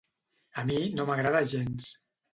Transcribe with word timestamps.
A 0.61 0.63
mi 0.69 0.79
no 1.01 1.05
m'agrada 1.11 1.43
gens. 1.53 1.95